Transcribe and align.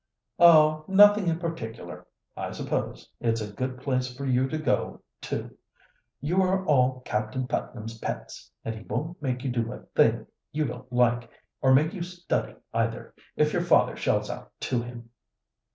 "Oh! 0.39 0.83
nothing 0.87 1.27
in 1.27 1.37
particular. 1.37 2.07
I 2.35 2.53
suppose 2.53 3.07
it's 3.19 3.39
a 3.39 3.53
good 3.53 3.77
place 3.79 4.11
for 4.11 4.25
you 4.25 4.47
to 4.49 4.57
go 4.57 5.03
to. 5.29 5.51
You 6.19 6.41
are 6.41 6.65
all 6.65 7.01
Captain 7.05 7.45
Putnam's 7.45 7.99
pets, 7.99 8.49
and 8.65 8.73
he 8.73 8.81
won't 8.81 9.21
make 9.21 9.43
you 9.43 9.51
do 9.51 9.71
a 9.71 9.81
thing 9.95 10.25
you 10.51 10.65
don't 10.65 10.91
like, 10.91 11.29
or 11.61 11.71
make 11.71 11.93
you 11.93 12.01
study 12.01 12.55
either, 12.73 13.13
if 13.35 13.53
your 13.53 13.61
father 13.61 13.95
shells 13.95 14.27
out 14.31 14.51
to 14.61 14.81
him." 14.81 15.11